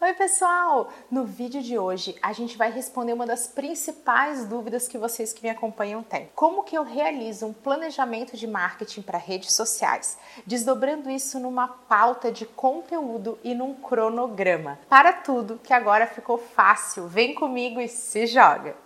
[0.00, 0.90] Oi, pessoal!
[1.10, 5.42] No vídeo de hoje a gente vai responder uma das principais dúvidas que vocês que
[5.42, 6.30] me acompanham têm.
[6.36, 10.16] Como que eu realizo um planejamento de marketing para redes sociais,
[10.46, 14.78] desdobrando isso numa pauta de conteúdo e num cronograma.
[14.88, 18.76] Para tudo que agora ficou fácil, vem comigo e se joga!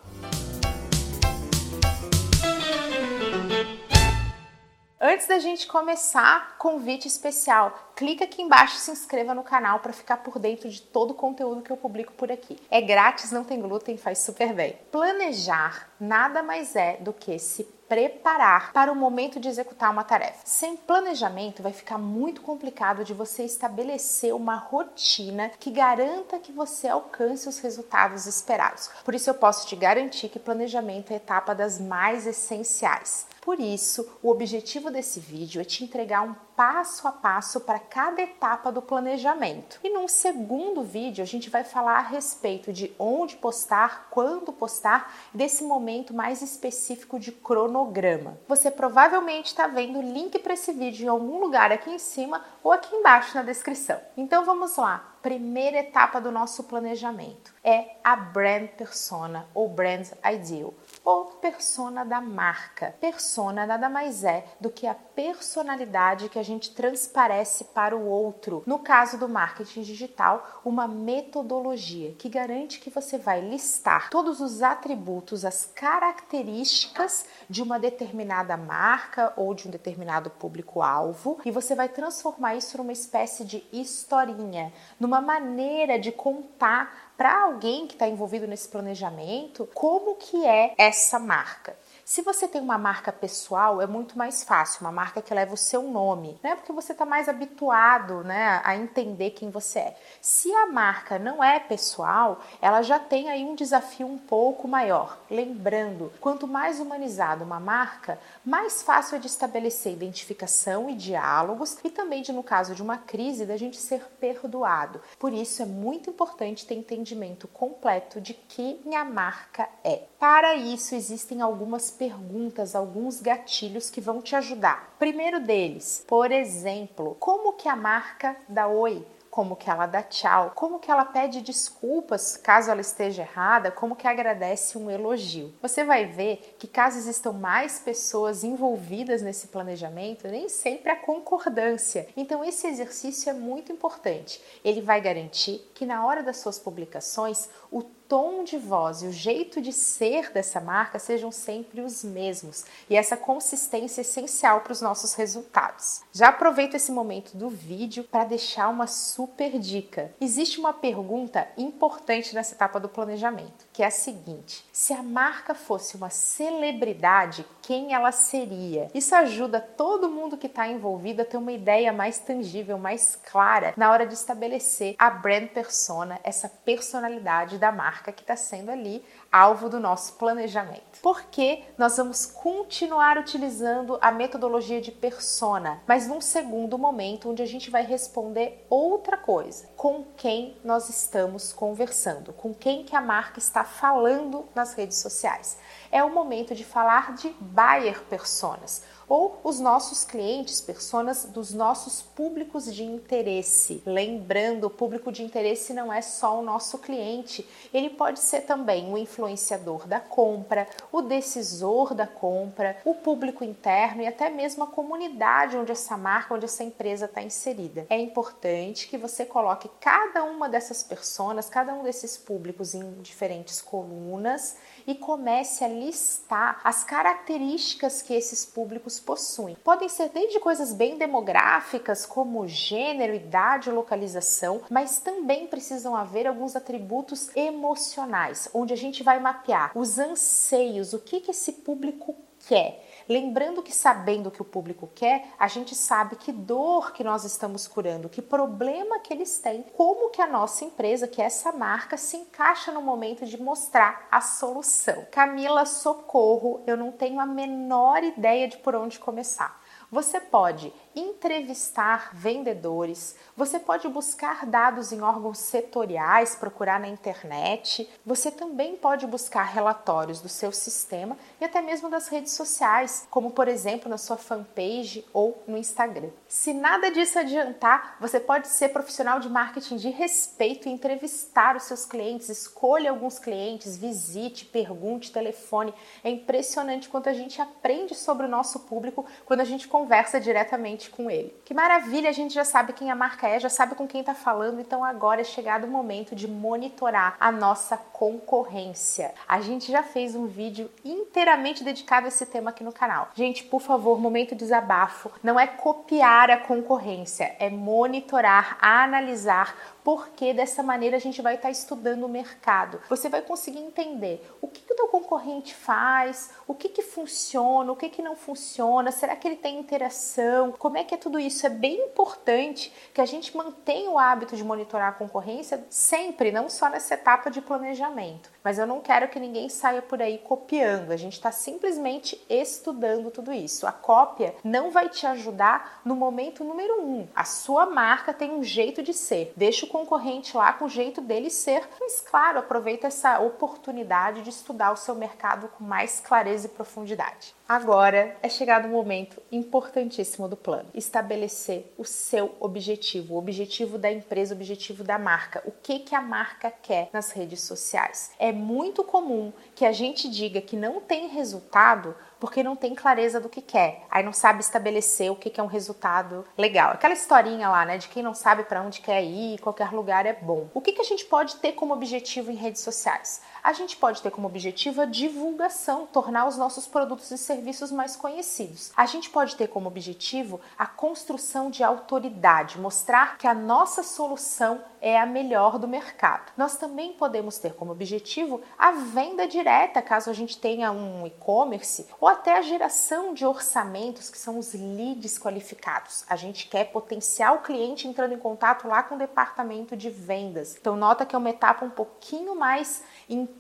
[5.05, 7.91] Antes da gente começar, convite especial.
[7.97, 11.15] Clica aqui embaixo e se inscreva no canal para ficar por dentro de todo o
[11.15, 12.57] conteúdo que eu publico por aqui.
[12.71, 14.79] É grátis, não tem glúten, faz super bem.
[14.93, 20.39] Planejar nada mais é do que se preparar para o momento de executar uma tarefa.
[20.45, 26.87] Sem planejamento, vai ficar muito complicado de você estabelecer uma rotina que garanta que você
[26.89, 28.89] alcance os resultados esperados.
[29.05, 33.27] Por isso, eu posso te garantir que planejamento é a etapa das mais essenciais.
[33.43, 38.23] Por isso, o objetivo desse vídeo é te entregar um passo a passo para cada
[38.23, 39.81] etapa do planejamento.
[39.83, 45.13] E num segundo vídeo, a gente vai falar a respeito de onde postar, quando postar,
[45.35, 48.39] desse momento mais específico de cronograma.
[48.47, 52.45] Você provavelmente está vendo o link para esse vídeo em algum lugar aqui em cima
[52.63, 54.01] ou aqui embaixo na descrição.
[54.17, 60.75] Então vamos lá primeira etapa do nosso planejamento é a brand persona ou brand ideal
[61.05, 62.95] ou persona da marca.
[63.01, 68.63] Persona nada mais é do que a personalidade que a gente transparece para o outro.
[68.67, 74.63] No caso do marketing digital, uma metodologia que garante que você vai listar todos os
[74.63, 81.89] atributos, as características de uma determinada marca ou de um determinado público-alvo e você vai
[81.89, 88.47] transformar isso numa espécie de historinha, numa maneira de contar para alguém que está envolvido
[88.47, 91.77] nesse planejamento como que é essa marca.
[92.05, 95.57] Se você tem uma marca pessoal, é muito mais fácil, uma marca que leva o
[95.57, 96.57] seu nome, né?
[96.57, 99.97] Porque você está mais habituado, né, a entender quem você é.
[100.21, 105.19] Se a marca não é pessoal, ela já tem aí um desafio um pouco maior.
[105.31, 111.91] Lembrando, quanto mais humanizada uma marca, mais fácil é de estabelecer identificação e diálogos e
[111.91, 115.01] também de, no caso de uma crise, da gente ser perdoado.
[115.19, 120.03] Por isso é muito importante ter entendimento completo de quem a marca é.
[120.19, 124.95] Para isso existem algumas perguntas, alguns gatilhos que vão te ajudar.
[124.99, 130.53] Primeiro deles, por exemplo, como que a marca da Oi como que ela dá tchau,
[130.55, 135.55] como que ela pede desculpas caso ela esteja errada, como que agradece um elogio.
[135.63, 142.07] Você vai ver que caso existam mais pessoas envolvidas nesse planejamento, nem sempre há concordância.
[142.15, 144.39] Então esse exercício é muito importante.
[144.63, 149.11] Ele vai garantir que na hora das suas publicações o tom de voz e o
[149.11, 154.73] jeito de ser dessa marca sejam sempre os mesmos e essa consistência é essencial para
[154.75, 156.03] os nossos resultados.
[156.13, 160.13] Já aproveito esse momento do vídeo para deixar uma super dica.
[160.21, 165.55] Existe uma pergunta importante nessa etapa do planejamento, que é a seguinte: se a marca
[165.55, 168.91] fosse uma celebridade, quem ela seria?
[168.93, 173.73] Isso ajuda todo mundo que está envolvido a ter uma ideia mais tangível, mais clara
[173.75, 178.71] na hora de estabelecer a brand persona, essa personalidade da marca marca que está sendo
[178.71, 181.01] ali alvo do nosso planejamento.
[181.01, 187.47] Porque nós vamos continuar utilizando a metodologia de persona, mas num segundo momento onde a
[187.47, 193.39] gente vai responder outra coisa, com quem nós estamos conversando, com quem que a marca
[193.39, 195.57] está falando nas redes sociais.
[195.93, 202.01] É o momento de falar de buyer personas ou os nossos clientes, personas dos nossos
[202.01, 203.83] públicos de interesse.
[203.85, 208.91] Lembrando, o público de interesse não é só o nosso cliente, ele pode ser também
[208.91, 214.67] o influenciador da compra, o decisor da compra, o público interno e até mesmo a
[214.67, 217.87] comunidade onde essa marca, onde essa empresa está inserida.
[217.91, 223.61] É importante que você coloque cada uma dessas pessoas, cada um desses públicos em diferentes
[223.61, 224.57] colunas
[224.87, 229.57] e comece a listar as características que esses públicos possuem.
[229.63, 236.57] Podem ser desde coisas bem demográficas, como gênero, idade, localização, mas também precisam haver alguns
[236.57, 242.15] atributos emocionais, onde a gente vai mapear os anseios, o que, que esse público
[242.49, 242.85] quer.
[243.13, 247.25] Lembrando que sabendo o que o público quer, a gente sabe que dor que nós
[247.25, 251.53] estamos curando, que problema que eles têm, como que a nossa empresa, que é essa
[251.53, 255.07] marca, se encaixa no momento de mostrar a solução.
[255.11, 259.62] Camila, socorro, eu não tenho a menor ideia de por onde começar.
[259.93, 268.31] Você pode entrevistar vendedores, você pode buscar dados em órgãos setoriais, procurar na internet, você
[268.31, 273.49] também pode buscar relatórios do seu sistema e até mesmo das redes sociais, como por
[273.49, 276.09] exemplo na sua fanpage ou no Instagram.
[276.27, 281.65] Se nada disso adiantar, você pode ser profissional de marketing de respeito e entrevistar os
[281.65, 285.75] seus clientes, escolha alguns clientes, visite, pergunte, telefone.
[286.03, 290.89] É impressionante quanto a gente aprende sobre o nosso público quando a gente conversa diretamente
[290.91, 291.35] com ele.
[291.45, 294.15] Que maravilha, a gente já sabe quem a marca é, já sabe com quem está
[294.15, 299.13] falando, então agora é chegado o momento de monitorar a nossa concorrência.
[299.27, 303.11] A gente já fez um vídeo inteiramente dedicado a esse tema aqui no canal.
[303.15, 305.11] Gente, por favor, momento de desabafo.
[305.21, 311.51] Não é copiar a concorrência, é monitorar, analisar, porque dessa maneira a gente vai estar
[311.51, 312.81] estudando o mercado.
[312.89, 317.73] Você vai conseguir entender o que, que o teu concorrente faz, o que, que funciona,
[317.73, 321.19] o que, que não funciona, será que ele tem interação, como é que é tudo
[321.19, 321.47] isso.
[321.47, 326.51] É bem importante que a gente mantenha o hábito de monitorar a concorrência sempre, não
[326.51, 328.31] só nessa etapa de planejamento.
[328.45, 333.11] Mas eu não quero que ninguém saia por aí copiando, a gente está simplesmente estudando
[333.11, 333.67] tudo isso.
[333.67, 337.09] A cópia não vai te ajudar no momento número um.
[337.15, 339.33] A sua marca tem um jeito de ser.
[339.37, 341.67] Deixa o concorrente lá com o jeito dele ser.
[341.81, 347.35] Mas, claro, aproveita essa oportunidade de estudar o seu mercado com mais clareza e profundidade.
[347.53, 353.93] Agora é chegado o momento importantíssimo do plano: estabelecer o seu objetivo, o objetivo da
[353.93, 355.43] empresa, o objetivo da marca.
[355.45, 358.11] O que que a marca quer nas redes sociais?
[358.19, 363.21] É muito comum que a gente diga que não tem resultado porque não tem clareza
[363.21, 363.83] do que quer.
[363.91, 366.71] Aí não sabe estabelecer o que é um resultado legal.
[366.71, 370.13] Aquela historinha lá, né, de quem não sabe para onde quer ir, qualquer lugar é
[370.13, 370.49] bom.
[370.55, 373.21] O que, que a gente pode ter como objetivo em redes sociais?
[373.43, 377.97] A gente pode ter como objetivo a divulgação, tornar os nossos produtos e serviços mais
[377.97, 378.71] conhecidos.
[378.77, 384.63] A gente pode ter como objetivo a construção de autoridade, mostrar que a nossa solução
[384.81, 386.33] é a melhor do mercado.
[386.37, 391.87] Nós também podemos ter como objetivo a venda direta, caso a gente tenha um e-commerce,
[392.01, 396.05] ou até a geração de orçamentos, que são os leads qualificados.
[396.09, 400.57] A gente quer potenciar o cliente entrando em contato lá com o departamento de vendas.
[400.57, 403.32] Então, nota que é uma etapa um pouquinho mais intensa,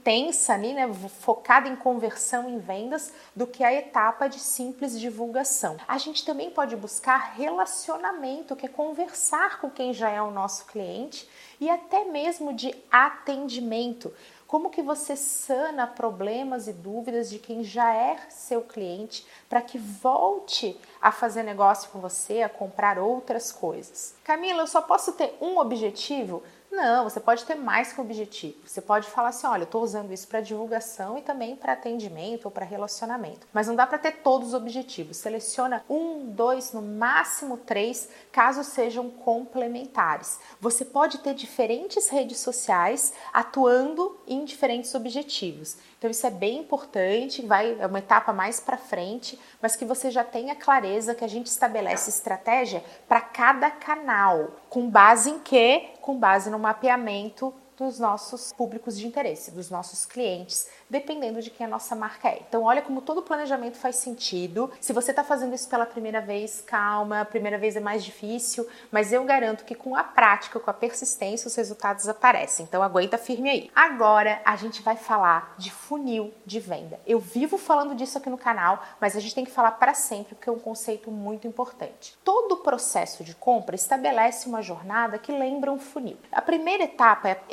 [0.52, 0.90] ali, né,
[1.20, 5.76] focada em conversão em vendas, do que a etapa de simples divulgação.
[5.86, 10.66] A gente também pode buscar relacionamento, que é conversar com quem já é o nosso
[10.66, 11.28] cliente
[11.60, 14.12] e até mesmo de atendimento.
[14.52, 19.78] Como que você sana problemas e dúvidas de quem já é seu cliente para que
[19.78, 24.14] volte a fazer negócio com você, a comprar outras coisas?
[24.22, 26.42] Camila, eu só posso ter um objetivo?
[26.72, 28.56] Não, você pode ter mais que um objetivo.
[28.66, 32.46] Você pode falar assim: olha, eu estou usando isso para divulgação e também para atendimento
[32.46, 33.46] ou para relacionamento.
[33.52, 35.18] Mas não dá para ter todos os objetivos.
[35.18, 40.40] Seleciona um, dois, no máximo três, caso sejam complementares.
[40.58, 45.76] Você pode ter diferentes redes sociais atuando em diferentes objetivos.
[46.02, 50.10] Então isso é bem importante, vai é uma etapa mais para frente, mas que você
[50.10, 55.90] já tenha clareza que a gente estabelece estratégia para cada canal, com base em quê?
[56.02, 61.66] Com base no mapeamento dos nossos públicos de interesse, dos nossos clientes, dependendo de quem
[61.66, 62.42] a nossa marca é.
[62.48, 64.70] Então, olha como todo planejamento faz sentido.
[64.80, 68.66] Se você está fazendo isso pela primeira vez, calma, a primeira vez é mais difícil,
[68.90, 72.64] mas eu garanto que com a prática, com a persistência, os resultados aparecem.
[72.64, 73.70] Então, aguenta firme aí.
[73.74, 77.00] Agora, a gente vai falar de funil de venda.
[77.06, 80.34] Eu vivo falando disso aqui no canal, mas a gente tem que falar para sempre
[80.34, 82.16] porque é um conceito muito importante.
[82.24, 86.18] Todo processo de compra estabelece uma jornada que lembra um funil.
[86.30, 87.44] A primeira etapa é a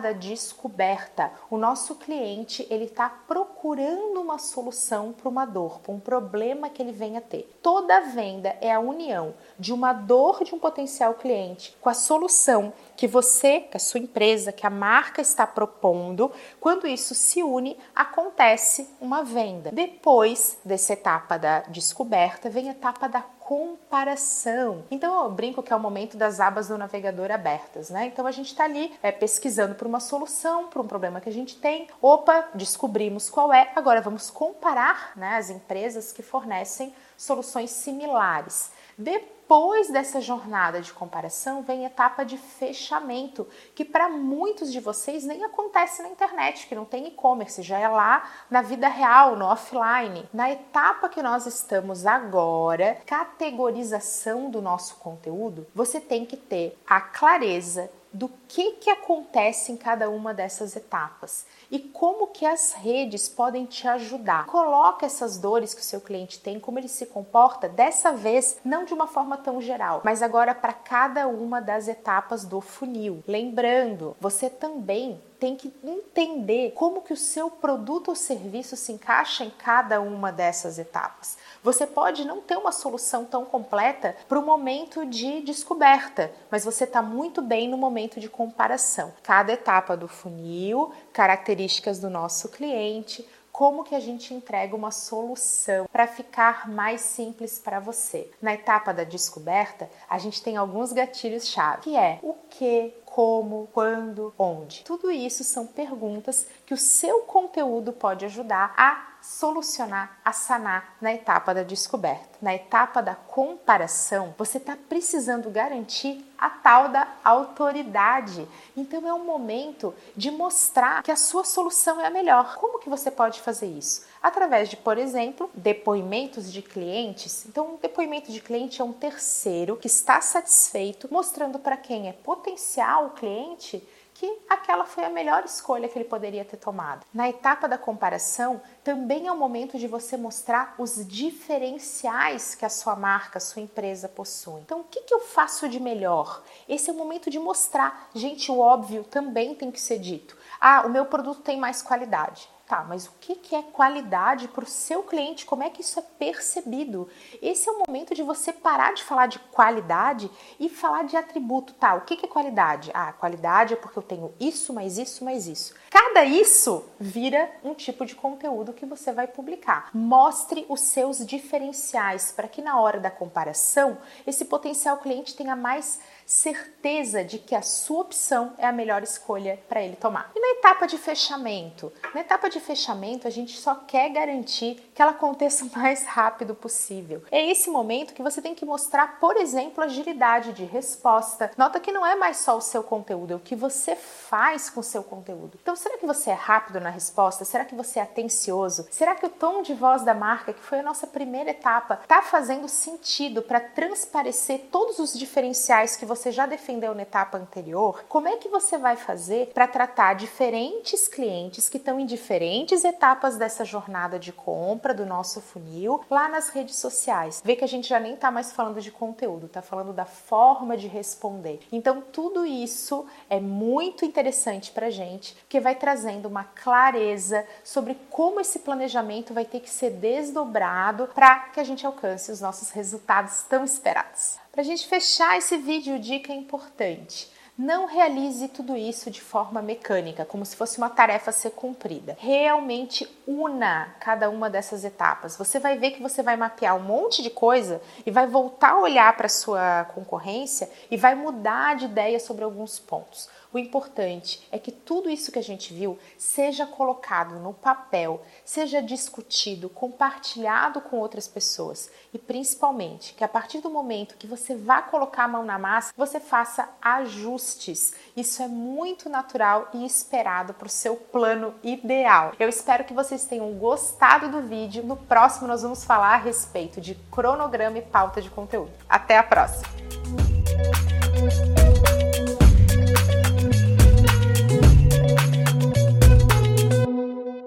[0.00, 1.32] da descoberta.
[1.50, 6.80] O nosso cliente ele está procurando uma solução para uma dor, para um problema que
[6.80, 7.58] ele venha ter.
[7.60, 12.72] Toda venda é a união de uma dor de um potencial cliente com a solução
[12.96, 16.30] que você, que a sua empresa, que a marca está propondo.
[16.60, 19.70] Quando isso se une, acontece uma venda.
[19.72, 24.82] Depois dessa etapa da descoberta, vem a etapa da comparação.
[24.90, 28.06] Então eu brinco que é o momento das abas do navegador abertas, né?
[28.06, 31.32] Então a gente está ali é, pesquisando por uma solução, por um problema que a
[31.32, 31.86] gente tem.
[32.02, 33.70] Opa, descobrimos qual é.
[33.76, 38.72] Agora vamos comparar né, as empresas que fornecem soluções similares.
[38.98, 45.24] Depois dessa jornada de comparação vem a etapa de fechamento, que para muitos de vocês
[45.24, 49.44] nem acontece na internet, que não tem e-commerce, já é lá na vida real, no
[49.44, 50.26] offline.
[50.32, 57.00] Na etapa que nós estamos agora, categorização do nosso conteúdo, você tem que ter a
[57.00, 63.28] clareza do que, que acontece em cada uma dessas etapas e como que as redes
[63.28, 64.46] podem te ajudar.
[64.46, 68.84] Coloca essas dores que o seu cliente tem, como ele se comporta, dessa vez não
[68.84, 73.22] de uma forma tão geral, mas agora para cada uma das etapas do funil.
[73.26, 79.44] Lembrando, você também tem que entender como que o seu produto ou serviço se encaixa
[79.44, 81.36] em cada uma dessas etapas.
[81.62, 86.84] Você pode não ter uma solução tão completa para o momento de descoberta, mas você
[86.84, 89.12] está muito bem no momento de comparação.
[89.22, 93.26] Cada etapa do funil, características do nosso cliente,
[93.56, 98.30] como que a gente entrega uma solução para ficar mais simples para você.
[98.42, 104.34] Na etapa da descoberta, a gente tem alguns gatilhos-chave, que é o que, como, quando,
[104.38, 104.84] onde.
[104.84, 111.12] Tudo isso são perguntas que o seu conteúdo pode ajudar a solucionar, a sanar na
[111.12, 112.38] etapa da descoberta.
[112.40, 118.46] Na etapa da comparação, você está precisando garantir a tal da autoridade.
[118.76, 122.56] Então é um momento de mostrar que a sua solução é a melhor.
[122.56, 124.06] Como que você pode fazer isso?
[124.22, 127.44] Através de, por exemplo, depoimentos de clientes.
[127.46, 132.12] Então, um depoimento de cliente é um terceiro que está satisfeito, mostrando para quem é
[132.12, 133.86] potencial cliente
[134.18, 137.04] que aquela foi a melhor escolha que ele poderia ter tomado.
[137.12, 142.70] Na etapa da comparação, também é o momento de você mostrar os diferenciais que a
[142.70, 144.62] sua marca, a sua empresa possui.
[144.62, 146.42] Então, o que, que eu faço de melhor?
[146.66, 148.08] Esse é o momento de mostrar.
[148.14, 150.34] Gente, o óbvio também tem que ser dito.
[150.58, 152.48] Ah, o meu produto tem mais qualidade.
[152.66, 155.46] Tá, mas o que é qualidade para o seu cliente?
[155.46, 157.08] Como é que isso é percebido?
[157.40, 161.74] Esse é o momento de você parar de falar de qualidade e falar de atributo.
[161.74, 162.90] Tá, o que é qualidade?
[162.92, 165.74] Ah, qualidade é porque eu tenho isso, mais isso, mais isso.
[165.90, 169.90] Cada isso vira um tipo de conteúdo que você vai publicar.
[169.94, 176.00] Mostre os seus diferenciais para que na hora da comparação esse potencial cliente tenha mais
[176.26, 180.32] certeza de que a sua opção é a melhor escolha para ele tomar.
[180.34, 181.92] E na etapa de fechamento?
[182.12, 186.54] Na etapa de fechamento, a gente só quer garantir que ela aconteça o mais rápido
[186.54, 187.22] possível.
[187.30, 191.50] É esse momento que você tem que mostrar, por exemplo, agilidade de resposta.
[191.56, 194.25] Nota que não é mais só o seu conteúdo, é o que você faz
[194.74, 195.58] com o seu conteúdo.
[195.62, 197.44] Então, será que você é rápido na resposta?
[197.44, 198.86] Será que você é atencioso?
[198.90, 202.20] Será que o tom de voz da marca, que foi a nossa primeira etapa, está
[202.20, 208.04] fazendo sentido para transparecer todos os diferenciais que você você já defendeu na etapa anterior,
[208.08, 213.36] como é que você vai fazer para tratar diferentes clientes que estão em diferentes etapas
[213.36, 217.42] dessa jornada de compra do nosso funil lá nas redes sociais?
[217.44, 220.76] Vê que a gente já nem está mais falando de conteúdo, está falando da forma
[220.76, 221.60] de responder.
[221.70, 228.40] Então, tudo isso é muito interessante para gente, porque vai trazendo uma clareza sobre como
[228.40, 233.42] esse planejamento vai ter que ser desdobrado para que a gente alcance os nossos resultados
[233.42, 234.38] tão esperados.
[234.50, 237.30] Para a gente fechar esse vídeo, dica importante.
[237.58, 242.14] Não realize tudo isso de forma mecânica, como se fosse uma tarefa a ser cumprida.
[242.20, 245.38] Realmente una cada uma dessas etapas.
[245.38, 248.80] Você vai ver que você vai mapear um monte de coisa e vai voltar a
[248.80, 253.26] olhar para a sua concorrência e vai mudar de ideia sobre alguns pontos.
[253.56, 258.82] O importante é que tudo isso que a gente viu seja colocado no papel, seja
[258.82, 264.82] discutido, compartilhado com outras pessoas e principalmente que a partir do momento que você vá
[264.82, 267.94] colocar a mão na massa, você faça ajustes.
[268.14, 272.34] Isso é muito natural e esperado para o seu plano ideal.
[272.38, 274.84] Eu espero que vocês tenham gostado do vídeo.
[274.84, 278.72] No próximo nós vamos falar a respeito de cronograma e pauta de conteúdo.
[278.86, 279.85] Até a próxima!